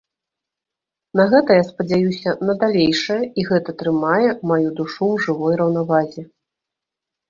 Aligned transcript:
На 1.21 1.25
гэта 1.33 1.57
я 1.57 1.65
спадзяюся 1.71 2.35
на 2.51 2.57
далейшае 2.65 3.21
і 3.29 3.41
гэта 3.53 3.79
трымае 3.85 4.25
маю 4.49 4.67
душу 4.83 4.99
ў 5.13 5.31
жывой 5.31 5.53
раўнавазе. 5.65 6.31